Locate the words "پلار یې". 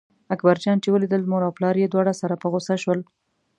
1.57-1.87